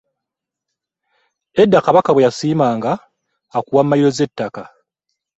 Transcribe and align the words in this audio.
Edda 1.61 1.79
kabaka 1.85 2.09
bwe 2.13 2.25
yakusiima 2.25 2.67
nga 2.77 2.91
akuwa 3.57 3.81
mayiro 3.89 4.11
z'ettaka. 4.17 4.61